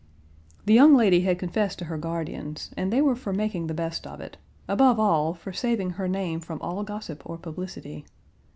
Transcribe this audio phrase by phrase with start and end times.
[0.65, 4.07] The young lady had confessed to her guardians and they were for making the best
[4.07, 4.35] of it;
[4.67, 8.05] above all, for saving her name from all gossip or publicity.